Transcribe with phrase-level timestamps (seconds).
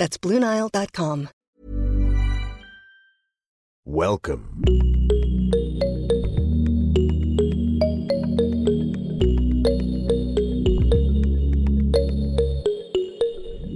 [0.00, 1.28] That's BlueNile.com.
[3.84, 4.46] Welcome.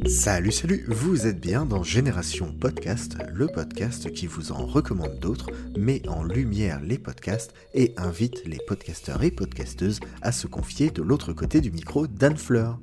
[0.08, 5.50] Salut, salut, vous êtes bien dans Génération Podcast, le podcast qui vous en recommande d'autres,
[5.76, 11.02] met en lumière les podcasts et invite les podcasteurs et podcasteuses à se confier de
[11.02, 12.80] l'autre côté du micro d'Anne Fleur.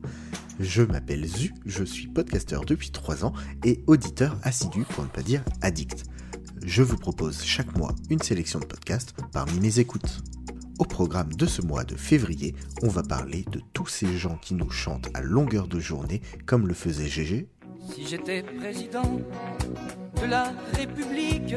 [0.61, 3.33] Je m'appelle Zu, je suis podcasteur depuis 3 ans
[3.65, 6.03] et auditeur assidu pour ne pas dire addict.
[6.63, 10.21] Je vous propose chaque mois une sélection de podcasts parmi mes écoutes.
[10.77, 14.53] Au programme de ce mois de février, on va parler de tous ces gens qui
[14.53, 17.47] nous chantent à longueur de journée comme le faisait GG.
[17.91, 19.19] Si j'étais président
[20.21, 21.55] de la République,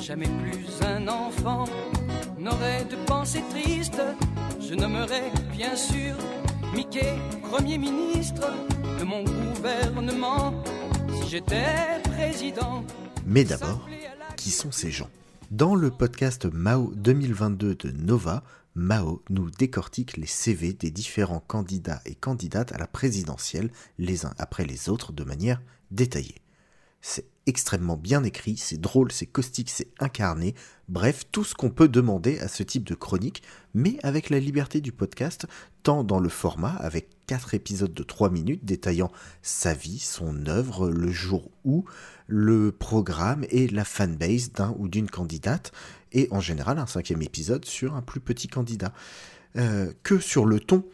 [0.00, 1.64] jamais plus un enfant
[2.40, 4.02] n'aurait de pensée triste.
[4.60, 6.16] Je nommerais bien sûr
[6.74, 8.50] Mickey Premier ministre
[8.98, 10.54] de mon gouvernement.
[11.08, 12.82] Si j'étais président.
[13.26, 13.86] Mais d'abord,
[14.36, 15.10] qui sont ces gens?
[15.50, 18.42] Dans le podcast Mao 2022 de Nova,
[18.74, 24.32] Mao nous décortique les CV des différents candidats et candidates à la présidentielle, les uns
[24.38, 26.40] après les autres, de manière détaillée.
[27.02, 30.54] C'est extrêmement bien écrit, c'est drôle, c'est caustique, c'est incarné,
[30.88, 33.42] bref, tout ce qu'on peut demander à ce type de chronique,
[33.74, 35.46] mais avec la liberté du podcast,
[35.82, 39.10] tant dans le format, avec 4 épisodes de 3 minutes détaillant
[39.42, 41.84] sa vie, son œuvre, le jour où,
[42.26, 45.72] le programme et la fanbase d'un ou d'une candidate,
[46.12, 48.92] et en général un cinquième épisode sur un plus petit candidat,
[49.56, 50.84] euh, que sur le ton,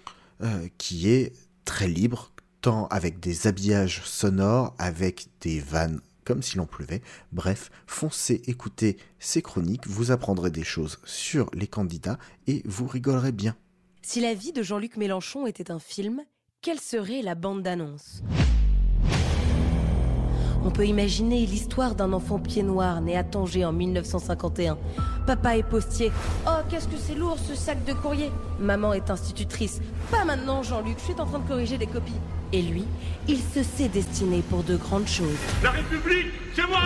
[0.42, 1.32] euh, qui est
[1.64, 7.00] très libre, tant avec des habillages sonores, avec des vannes comme s'il en pleuvait.
[7.32, 13.32] Bref, foncez écoutez ces chroniques, vous apprendrez des choses sur les candidats et vous rigolerez
[13.32, 13.56] bien.
[14.02, 16.20] Si la vie de Jean-Luc Mélenchon était un film,
[16.60, 18.22] quelle serait la bande d'annonce
[20.68, 24.76] on peut imaginer l'histoire d'un enfant pied noir né à Tanger en 1951.
[25.26, 26.12] Papa est postier.
[26.46, 28.30] Oh, qu'est-ce que c'est lourd ce sac de courrier
[28.60, 29.80] Maman est institutrice.
[30.10, 32.20] Pas maintenant, Jean-Luc, je suis en train de corriger des copies.
[32.52, 32.84] Et lui,
[33.28, 35.38] il se sait destiné pour de grandes choses.
[35.62, 36.82] La République, c'est moi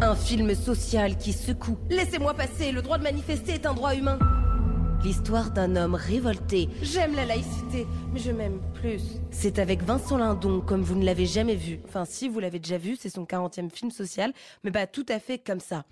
[0.00, 1.78] Un film social qui secoue.
[1.90, 4.18] Laissez-moi passer, le droit de manifester est un droit humain.
[5.04, 6.68] L'histoire d'un homme révolté.
[6.82, 9.02] J'aime la laïcité, mais je m'aime plus.
[9.30, 11.80] C'est avec Vincent Lindon, comme vous ne l'avez jamais vu.
[11.86, 14.32] Enfin, si vous l'avez déjà vu, c'est son 40e film social,
[14.64, 15.84] mais pas tout à fait comme ça.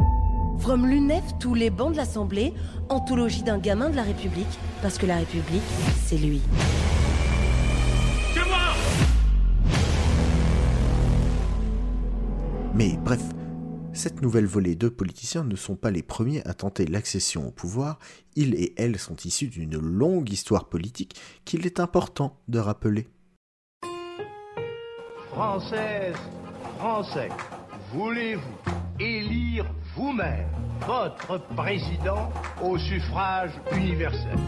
[0.59, 2.55] From l'UNEF, tous les bancs de l'Assemblée,
[2.89, 4.47] anthologie d'un gamin de la République,
[4.83, 5.63] parce que la République,
[6.05, 6.41] c'est lui.
[8.33, 8.59] C'est moi
[12.75, 13.21] Mais bref,
[14.05, 17.99] cette nouvelle volée de politiciens ne sont pas les premiers à tenter l'accession au pouvoir,
[18.37, 23.09] ils et elles sont issus d'une longue histoire politique qu'il est important de rappeler.
[25.31, 26.17] Française,
[26.77, 27.31] Français,
[27.95, 28.43] voulez-vous
[29.01, 29.65] élire
[29.97, 30.51] vous-même
[30.87, 32.31] votre président
[32.63, 34.39] au suffrage universel?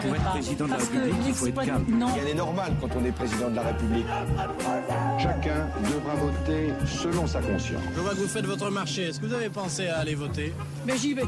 [0.00, 1.84] Pour être président de la République, il faut être calme.
[1.88, 4.06] Non, Rien n'est normal quand on est président de la République.
[5.18, 7.82] Chacun devra voter selon sa conscience.
[7.94, 9.04] Je vois que vous faites votre marché.
[9.04, 10.52] Est-ce que vous avez pensé à aller voter?
[10.86, 11.24] Mais j'y vais.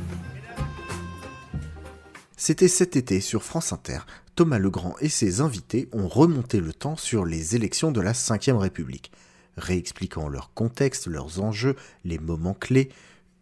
[2.37, 4.01] C'était cet été sur France Inter,
[4.37, 8.59] Thomas Legrand et ses invités ont remonté le temps sur les élections de la Ve
[8.59, 9.11] République,
[9.57, 11.75] réexpliquant leur contexte, leurs enjeux,
[12.05, 12.91] les moments clés.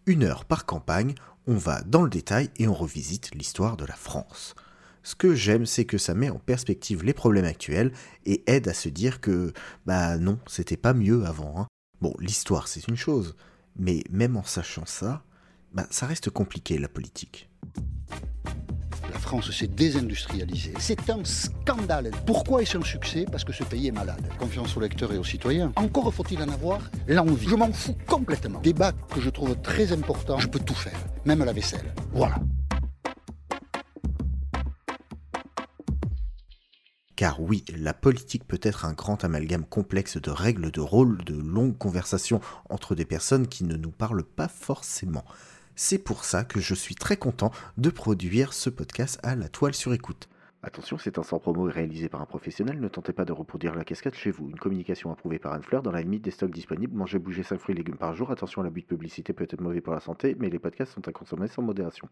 [0.06, 1.16] Une heure par campagne,
[1.48, 4.54] on va dans le détail et on revisite l'histoire de la France.
[5.04, 7.92] Ce que j'aime, c'est que ça met en perspective les problèmes actuels
[8.24, 9.52] et aide à se dire que,
[9.84, 11.54] bah non, c'était pas mieux avant.
[11.60, 11.66] hein.
[12.00, 13.36] Bon, l'histoire c'est une chose,
[13.78, 15.22] mais même en sachant ça,
[15.74, 17.50] bah ça reste compliqué la politique.
[19.12, 20.72] La France s'est désindustrialisée.
[20.78, 22.10] C'est un scandale.
[22.26, 23.26] Pourquoi est-ce un succès?
[23.30, 24.26] Parce que ce pays est malade.
[24.38, 25.72] Confiance aux lecteurs et aux citoyens.
[25.76, 27.46] Encore faut-il en avoir l'envie.
[27.48, 28.60] Je m'en fous complètement.
[28.60, 30.38] Débat que je trouve très important.
[30.38, 31.94] Je peux tout faire, même la vaisselle.
[32.12, 32.36] Voilà.
[37.24, 41.34] Car oui, la politique peut être un grand amalgame complexe de règles, de rôles, de
[41.34, 45.24] longues conversations entre des personnes qui ne nous parlent pas forcément.
[45.74, 49.72] C'est pour ça que je suis très content de produire ce podcast à la toile
[49.72, 50.28] sur écoute.
[50.62, 52.78] Attention, c'est un sans promo réalisé par un professionnel.
[52.78, 54.50] Ne tentez pas de reproduire la cascade chez vous.
[54.50, 56.94] Une communication approuvée par Anne Fleur dans la limite des stocks disponibles.
[56.94, 58.32] Mangez, bougez 5 fruits et légumes par jour.
[58.32, 61.12] Attention, l'abus de publicité peut être mauvais pour la santé, mais les podcasts sont à
[61.12, 62.06] consommer sans modération.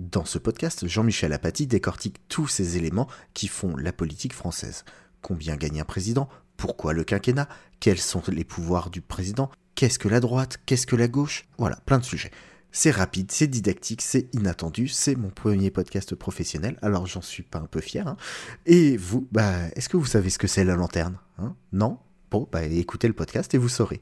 [0.00, 4.86] Dans ce podcast, Jean-Michel Apathy décortique tous ces éléments qui font la politique française.
[5.20, 6.30] Combien gagne un président?
[6.56, 7.50] Pourquoi le quinquennat?
[7.80, 9.50] Quels sont les pouvoirs du président?
[9.74, 10.56] Qu'est-ce que la droite?
[10.64, 11.46] Qu'est-ce que la gauche?
[11.58, 12.30] Voilà, plein de sujets.
[12.72, 17.58] C'est rapide, c'est didactique, c'est inattendu, c'est mon premier podcast professionnel, alors j'en suis pas
[17.58, 18.08] un peu fier.
[18.08, 18.16] Hein.
[18.64, 21.54] Et vous, bah, est-ce que vous savez ce que c'est la lanterne hein?
[21.74, 21.98] Non?
[22.30, 24.00] Bon, bah écoutez le podcast et vous saurez.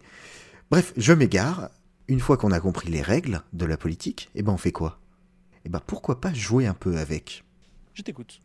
[0.71, 1.71] Bref, je m'égare.
[2.07, 5.01] Une fois qu'on a compris les règles de la politique, eh ben on fait quoi?
[5.69, 7.45] Eh ben pourquoi pas jouer un peu avec?
[7.93, 8.41] Je t'écoute.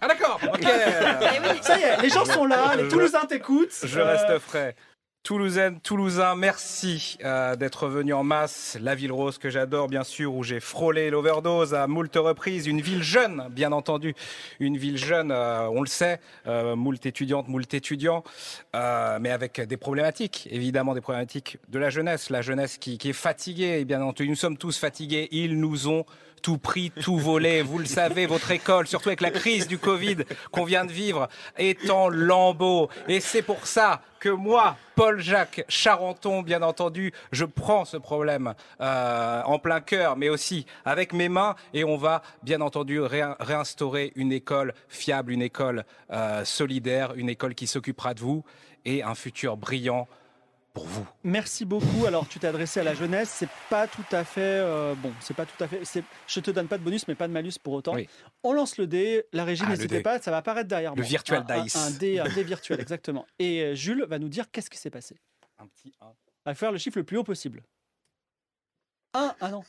[0.00, 0.60] Ah d'accord, ok.
[0.62, 3.74] Eh Ça y est, les gens sont là, les Toulousains t'écoutent.
[3.82, 4.76] Je reste frais.
[5.24, 8.76] Toulousaine, Toulousain, merci euh, d'être venu en masse.
[8.80, 12.66] La ville rose que j'adore, bien sûr, où j'ai frôlé l'overdose à moult reprises.
[12.66, 14.14] Une ville jeune, bien entendu.
[14.60, 18.24] Une ville jeune, euh, on le sait, euh, moult étudiantes, moult étudiants,
[18.74, 22.30] euh, mais avec des problématiques, évidemment des problématiques de la jeunesse.
[22.30, 25.28] La jeunesse qui, qui est fatiguée, et bien entendu, nous sommes tous fatigués.
[25.30, 26.04] Ils nous ont
[26.42, 27.62] tout pris, tout volé.
[27.62, 30.18] Vous le savez, votre école, surtout avec la crise du Covid
[30.50, 32.90] qu'on vient de vivre, est en lambeaux.
[33.08, 39.42] Et c'est pour ça que moi, Paul-Jacques Charenton, bien entendu, je prends ce problème euh,
[39.44, 44.12] en plein cœur, mais aussi avec mes mains, et on va bien entendu réin- réinstaurer
[44.16, 48.44] une école fiable, une école euh, solidaire, une école qui s'occupera de vous,
[48.84, 50.08] et un futur brillant
[50.72, 51.06] pour vous.
[51.22, 52.06] Merci beaucoup.
[52.06, 53.28] Alors, tu t'es adressé à la jeunesse.
[53.30, 55.12] C'est pas tout à fait euh, bon.
[55.20, 55.84] C'est pas tout à fait.
[55.84, 57.94] c'est- Je te donne pas de bonus, mais pas de malus pour autant.
[57.94, 58.08] Oui.
[58.42, 59.24] On lance le dé.
[59.32, 60.18] La régie, Ah, n'hésitez pas.
[60.20, 61.06] Ça va apparaître derrière Le moi.
[61.08, 61.76] virtual Un- dice.
[61.76, 63.26] Un, dé, un dé virtuel, exactement.
[63.38, 65.16] Et euh, Jules va nous dire qu'est-ce qui s'est passé.
[65.58, 66.06] Un petit 1.
[66.46, 67.62] À faire le chiffre le plus haut possible.
[69.14, 69.34] Un.
[69.40, 69.62] Ah non.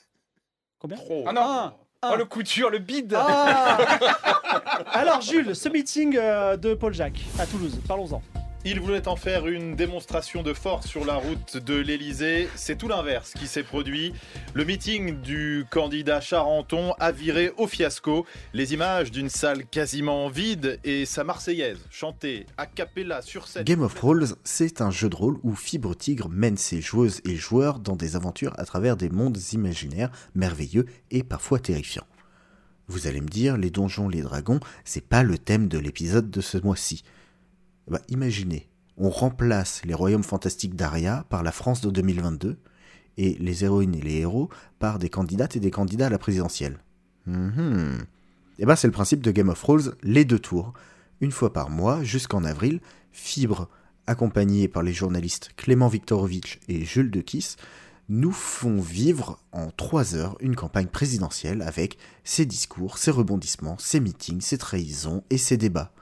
[0.79, 0.97] Combien
[1.27, 1.73] Ah non Un.
[2.11, 3.77] Oh le couture, le bide Ah
[4.91, 8.21] Alors Jules, ce meeting euh, de Paul Jacques à Toulouse, parlons-en.
[8.65, 12.47] Il voulait en faire une démonstration de force sur la route de l'Elysée.
[12.55, 14.13] C'est tout l'inverse qui s'est produit.
[14.53, 18.25] Le meeting du candidat Charenton a viré au fiasco.
[18.53, 23.65] Les images d'une salle quasiment vide et sa Marseillaise chantée a cappella sur scène.
[23.65, 27.35] Game of Thrones, c'est un jeu de rôle où Fibre Tigre mène ses joueuses et
[27.35, 32.07] joueurs dans des aventures à travers des mondes imaginaires merveilleux et parfois terrifiants.
[32.87, 36.39] Vous allez me dire, les donjons, les dragons, c'est pas le thème de l'épisode de
[36.39, 37.03] ce mois-ci.
[37.87, 42.57] Bah, imaginez, on remplace les royaumes fantastiques d'Aria par la France de 2022
[43.17, 44.49] et les héroïnes et les héros
[44.79, 46.79] par des candidates et des candidats à la présidentielle.
[47.25, 48.05] Mhm.
[48.59, 50.73] Et ben c'est le principe de Game of Thrones, les deux tours.
[51.21, 52.81] Une fois par mois, jusqu'en avril,
[53.11, 53.69] Fibre,
[54.07, 57.57] accompagné par les journalistes Clément Viktorovitch et Jules de Kiss,
[58.09, 63.99] nous font vivre en trois heures une campagne présidentielle avec ses discours, ses rebondissements, ses
[63.99, 65.93] meetings, ses trahisons et ses débats.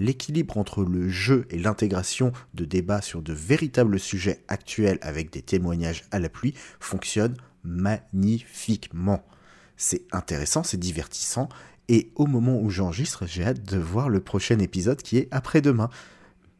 [0.00, 5.42] L'équilibre entre le jeu et l'intégration de débats sur de véritables sujets actuels avec des
[5.42, 9.22] témoignages à la pluie fonctionne magnifiquement.
[9.76, 11.50] C'est intéressant, c'est divertissant,
[11.88, 15.90] et au moment où j'enregistre, j'ai hâte de voir le prochain épisode qui est après-demain.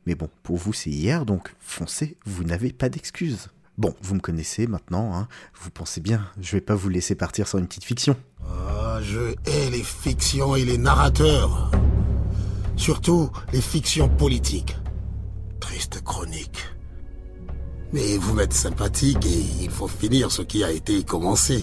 [0.04, 3.48] Mais bon, pour vous c'est hier, donc foncez, vous n'avez pas d'excuses.
[3.78, 5.28] Bon, vous me connaissez maintenant, hein,
[5.58, 8.16] vous pensez bien, je vais pas vous laisser partir sur une petite fiction.
[8.46, 11.70] Ah, je hais les fictions et les narrateurs.
[12.80, 14.74] Surtout les fictions politiques.
[15.60, 16.64] Triste chronique.
[17.92, 21.62] Mais vous m'êtes sympathique et il faut finir ce qui a été commencé.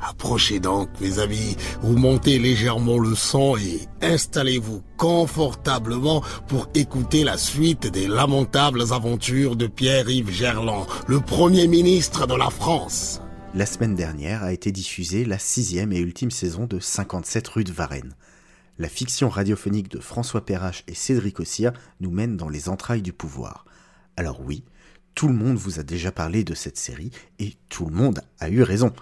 [0.00, 7.38] Approchez donc, mes amis, vous montez légèrement le son et installez-vous confortablement pour écouter la
[7.38, 13.20] suite des lamentables aventures de Pierre-Yves Gerland, le Premier ministre de la France.
[13.54, 17.72] La semaine dernière a été diffusée la sixième et ultime saison de 57 rue de
[17.72, 18.16] Varennes.
[18.76, 23.12] La fiction radiophonique de François Perrache et Cédric Ossir nous mène dans les entrailles du
[23.12, 23.64] pouvoir.
[24.16, 24.64] Alors oui,
[25.14, 28.48] tout le monde vous a déjà parlé de cette série et tout le monde a
[28.48, 28.92] eu raison.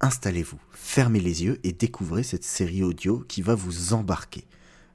[0.00, 4.44] Installez-vous, fermez les yeux et découvrez cette série audio qui va vous embarquer.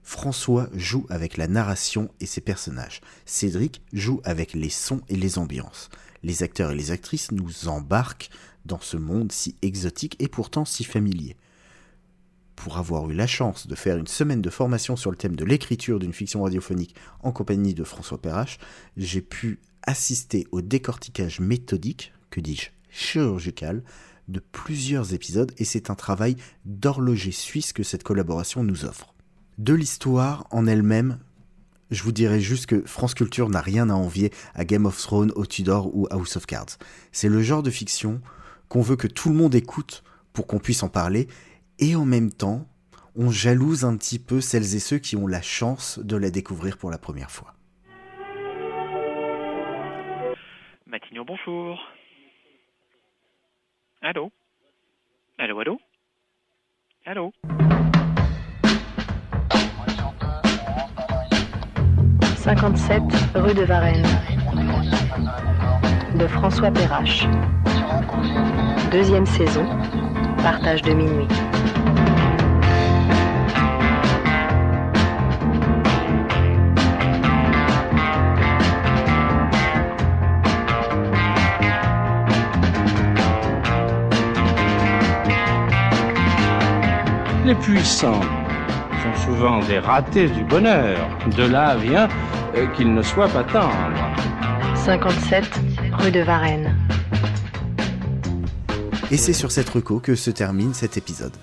[0.01, 2.99] François joue avec la narration et ses personnages.
[3.25, 5.89] Cédric joue avec les sons et les ambiances.
[6.23, 8.29] Les acteurs et les actrices nous embarquent
[8.65, 11.37] dans ce monde si exotique et pourtant si familier.
[12.55, 15.45] Pour avoir eu la chance de faire une semaine de formation sur le thème de
[15.45, 18.57] l'écriture d'une fiction radiophonique en compagnie de François Perrache,
[18.95, 23.83] j'ai pu assister au décortiquage méthodique, que dis-je, chirurgical,
[24.27, 29.13] de plusieurs épisodes et c'est un travail d'horloger suisse que cette collaboration nous offre.
[29.57, 31.19] De l'histoire en elle-même,
[31.91, 35.31] je vous dirais juste que France Culture n'a rien à envier à Game of Thrones,
[35.35, 36.77] au Tudor ou House of Cards.
[37.11, 38.21] C'est le genre de fiction
[38.69, 41.27] qu'on veut que tout le monde écoute pour qu'on puisse en parler,
[41.79, 42.67] et en même temps,
[43.15, 46.77] on jalouse un petit peu celles et ceux qui ont la chance de la découvrir
[46.77, 47.53] pour la première fois.
[50.87, 51.79] Matignon, bonjour.
[54.01, 54.31] Allô?
[55.37, 55.79] Allô, allô?
[57.05, 57.31] Allô?
[62.43, 63.01] 57
[63.35, 64.05] rue de Varennes.
[66.17, 67.25] De François Perrache.
[68.91, 69.65] Deuxième saison.
[70.43, 71.27] Partage de minuit.
[87.45, 90.97] Les puissants sont souvent des ratés du bonheur.
[91.37, 92.09] De là vient
[92.57, 93.71] euh, qu'ils ne soient pas tendres.
[94.75, 95.61] 57
[95.99, 96.72] rue de Varennes.
[99.13, 101.35] Et c'est sur cette reco que se termine cet épisode.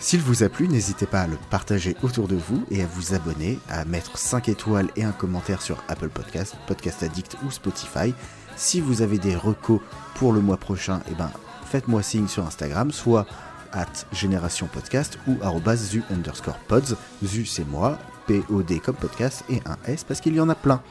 [0.00, 3.14] S'il vous a plu, n'hésitez pas à le partager autour de vous et à vous
[3.14, 8.12] abonner, à mettre 5 étoiles et un commentaire sur Apple Podcast, Podcast Addict ou Spotify.
[8.56, 9.78] Si vous avez des recos
[10.16, 11.30] pour le mois prochain, eh ben,
[11.66, 13.24] faites-moi signe sur Instagram, soit
[13.72, 15.36] at Génération Podcast ou
[15.76, 16.96] zu underscore pods.
[17.24, 20.82] Zu c'est moi, P-O-D comme podcast et un S parce qu'il y en a plein.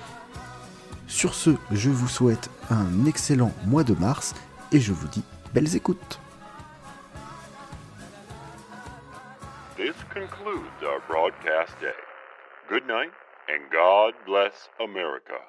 [1.08, 4.34] Sur ce, je vous souhaite un excellent mois de mars
[4.72, 5.22] et je vous dis
[5.56, 6.20] belles écoutes.
[9.78, 11.96] This concludes our broadcast day.
[12.70, 13.12] Good night
[13.48, 15.40] and God bless America.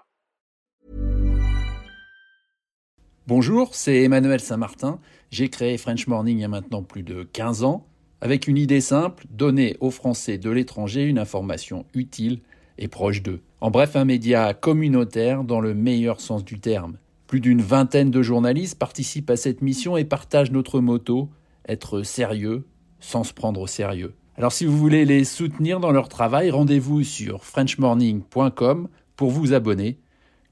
[3.26, 5.00] Bonjour, c'est Emmanuel Saint-Martin.
[5.32, 7.88] J'ai créé French Morning il y a maintenant plus de 15 ans,
[8.20, 12.42] avec une idée simple, donner aux Français de l'étranger une information utile
[12.78, 13.40] et proche d'eux.
[13.60, 16.98] En bref, un média communautaire dans le meilleur sens du terme.
[17.26, 21.28] Plus d'une vingtaine de journalistes participent à cette mission et partagent notre motto,
[21.68, 22.64] être sérieux
[23.00, 24.14] sans se prendre au sérieux.
[24.37, 29.99] Alors si vous voulez les soutenir dans leur travail, rendez-vous sur frenchmorning.com pour vous abonner.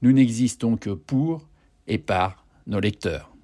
[0.01, 1.47] Nous n'existons que pour
[1.87, 3.34] et par nos lecteurs.